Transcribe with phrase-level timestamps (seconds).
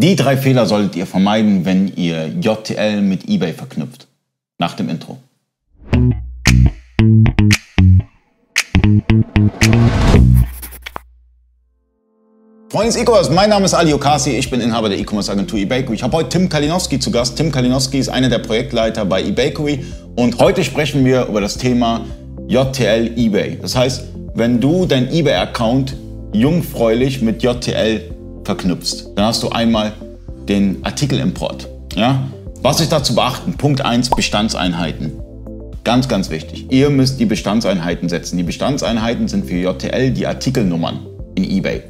[0.00, 4.06] Die drei Fehler solltet ihr vermeiden, wenn ihr JTL mit eBay verknüpft.
[4.56, 5.18] Nach dem Intro.
[12.70, 15.96] Freunde des E-Commerce, mein Name ist Ali Okasi, ich bin Inhaber der E-Commerce Agentur eBakery.
[15.96, 17.36] Ich habe heute Tim Kalinowski zu Gast.
[17.36, 19.84] Tim Kalinowski ist einer der Projektleiter bei eBakery
[20.14, 22.04] und heute sprechen wir über das Thema
[22.46, 23.58] JTL eBay.
[23.60, 24.04] Das heißt,
[24.34, 25.96] wenn du dein eBay-Account
[26.32, 28.17] jungfräulich mit JTL
[28.48, 29.10] verknüpfst.
[29.14, 29.92] Dann hast du einmal
[30.48, 31.68] den Artikelimport.
[31.94, 32.26] Ja?
[32.62, 33.52] Was ist da zu beachten?
[33.52, 35.12] Punkt 1, Bestandseinheiten.
[35.84, 36.64] Ganz, ganz wichtig.
[36.70, 38.38] Ihr müsst die Bestandseinheiten setzen.
[38.38, 41.00] Die Bestandseinheiten sind für JTL die Artikelnummern
[41.34, 41.82] in eBay.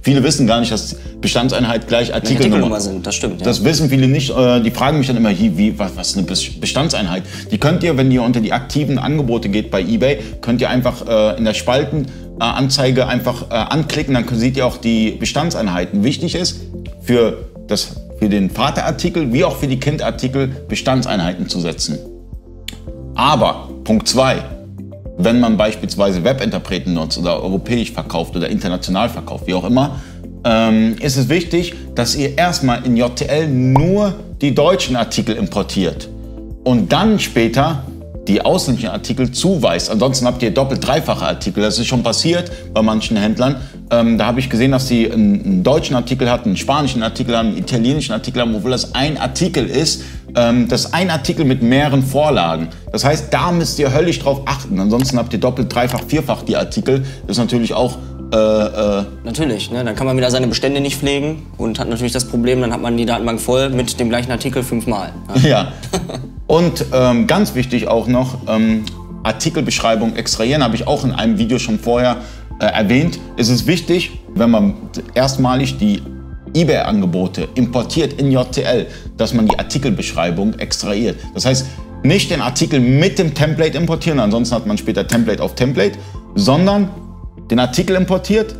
[0.00, 3.06] Viele wissen gar nicht, dass Bestandseinheit gleich Artikelnummer, Artikelnummer sind.
[3.06, 3.40] Das stimmt.
[3.40, 3.44] Ja.
[3.44, 4.30] Das wissen viele nicht.
[4.30, 7.24] Äh, die fragen mich dann immer, wie, was, was ist eine Bestandseinheit?
[7.50, 11.06] Die könnt ihr, wenn ihr unter die aktiven Angebote geht bei eBay, könnt ihr einfach
[11.06, 12.06] äh, in der Spalten
[12.44, 16.04] Anzeige einfach äh, anklicken, dann seht ihr auch die Bestandseinheiten.
[16.04, 16.60] Wichtig ist
[17.02, 21.98] für, das, für den Vaterartikel wie auch für die Kindartikel Bestandseinheiten zu setzen.
[23.14, 24.42] Aber Punkt 2,
[25.18, 30.00] wenn man beispielsweise Webinterpreten nutzt oder europäisch verkauft oder international verkauft, wie auch immer,
[30.44, 36.08] ähm, ist es wichtig, dass ihr erstmal in JTL nur die deutschen Artikel importiert
[36.64, 37.84] und dann später
[38.28, 39.90] die ausländischen Artikel zuweist.
[39.90, 41.62] Ansonsten habt ihr doppelt dreifache Artikel.
[41.62, 43.56] Das ist schon passiert bei manchen Händlern.
[43.90, 47.36] Ähm, da habe ich gesehen, dass sie einen, einen, deutschen Artikel hatten, einen spanischen Artikel
[47.36, 50.02] haben, einen italienischen Artikel haben, obwohl das ein Artikel ist.
[50.34, 52.68] Ähm, das ist ein Artikel mit mehreren Vorlagen.
[52.90, 54.80] Das heißt, da müsst ihr höllisch drauf achten.
[54.80, 57.04] Ansonsten habt ihr doppelt, dreifach, vierfach die Artikel.
[57.26, 57.96] Das ist natürlich auch
[58.32, 59.84] äh, äh natürlich, ne?
[59.84, 62.82] dann kann man wieder seine Bestände nicht pflegen und hat natürlich das Problem, dann hat
[62.82, 65.12] man die Datenbank voll mit dem gleichen Artikel fünfmal.
[65.42, 65.48] Ja.
[65.48, 65.72] ja.
[66.46, 68.84] Und ähm, ganz wichtig auch noch, ähm,
[69.24, 72.18] Artikelbeschreibung extrahieren, habe ich auch in einem Video schon vorher
[72.60, 73.18] äh, erwähnt.
[73.36, 74.74] Es ist wichtig, wenn man
[75.14, 76.00] erstmalig die
[76.54, 78.86] eBay-Angebote importiert in JTL,
[79.16, 81.18] dass man die Artikelbeschreibung extrahiert.
[81.34, 81.66] Das heißt,
[82.02, 85.98] nicht den Artikel mit dem Template importieren, ansonsten hat man später Template auf Template,
[86.36, 86.88] sondern
[87.50, 88.54] den Artikel importiert,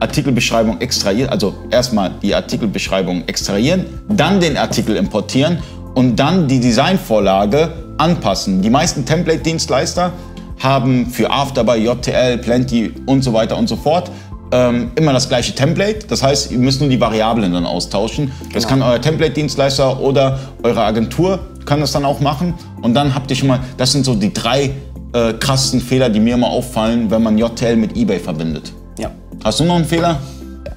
[0.00, 5.58] Artikelbeschreibung extrahiert, also erstmal die Artikelbeschreibung extrahieren, dann den Artikel importieren
[5.98, 8.62] und dann die Designvorlage anpassen.
[8.62, 10.12] Die meisten Template-Dienstleister
[10.60, 14.08] haben für Afterbuy, JTL, Plenty und so weiter und so fort
[14.52, 16.06] ähm, immer das gleiche Template.
[16.06, 18.30] Das heißt, ihr müsst nur die Variablen dann austauschen.
[18.54, 18.84] Das genau.
[18.84, 22.54] kann euer Template-Dienstleister oder eure Agentur kann das dann auch machen.
[22.80, 24.70] Und dann habt ihr schon mal, das sind so die drei
[25.14, 28.72] äh, krassen Fehler, die mir immer auffallen, wenn man JTL mit eBay verbindet.
[29.00, 29.10] Ja.
[29.42, 30.20] Hast du noch einen Fehler?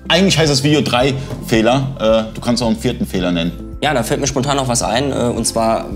[0.07, 1.13] Eigentlich heißt das Video drei
[1.45, 2.27] Fehler.
[2.31, 3.70] Äh, du kannst auch einen vierten Fehler nennen.
[3.83, 5.11] Ja, da fällt mir spontan noch was ein.
[5.11, 5.89] Äh, und zwar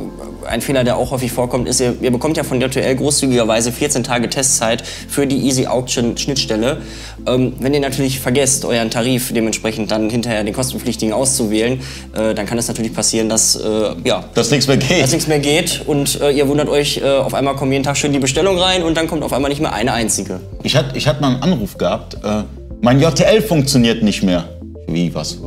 [0.50, 4.04] ein Fehler, der auch häufig vorkommt, ist, ihr, ihr bekommt ja von JTL großzügigerweise 14
[4.04, 6.82] Tage Testzeit für die Easy Auction Schnittstelle.
[7.28, 11.80] Ähm, wenn ihr natürlich vergesst, euren Tarif dementsprechend dann hinterher den kostenpflichtigen auszuwählen,
[12.16, 15.04] äh, dann kann es natürlich passieren, dass äh, ja, dass nichts mehr geht.
[15.04, 17.98] Dass nichts mehr geht und äh, ihr wundert euch, äh, auf einmal kommt jeden Tag
[17.98, 20.40] schön die Bestellung rein und dann kommt auf einmal nicht mehr eine einzige.
[20.64, 22.44] Ich hatte ich hatte mal einen Anruf gehabt, äh,
[22.82, 24.46] mein JTL funktioniert nicht mehr.
[24.88, 25.38] Wie, was?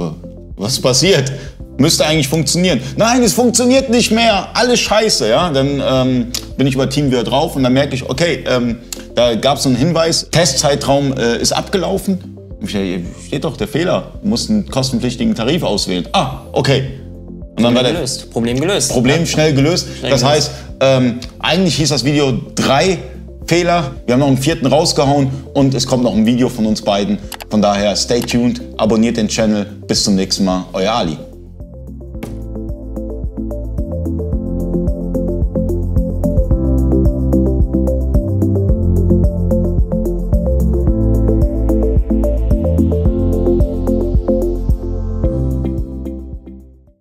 [0.56, 1.32] Was passiert?
[1.78, 2.80] Müsste eigentlich funktionieren.
[2.96, 4.48] Nein, es funktioniert nicht mehr.
[4.54, 5.28] Alles scheiße.
[5.28, 5.50] Ja?
[5.50, 8.78] Dann ähm, bin ich über Team wieder drauf und dann merke ich, okay, ähm,
[9.14, 12.36] da gab es einen Hinweis, Testzeitraum äh, ist abgelaufen.
[12.66, 14.12] Hier steht doch der Fehler.
[14.22, 16.08] Du musst einen kostenpflichtigen Tarif auswählen.
[16.12, 16.82] Ah, okay.
[17.56, 18.30] Und dann Problem war der gelöst.
[18.32, 18.92] Problem gelöst.
[18.92, 19.86] Problem schnell gelöst.
[19.98, 20.36] Schnell das gelöst.
[20.36, 20.50] heißt,
[20.80, 22.98] ähm, eigentlich hieß das Video drei
[23.46, 23.92] Fehler.
[24.06, 27.18] Wir haben noch einen vierten rausgehauen und es kommt noch ein Video von uns beiden.
[27.50, 29.64] Von daher stay tuned, abonniert den Channel.
[29.86, 30.66] Bis zum nächsten Mal.
[30.72, 31.16] Euer Ali.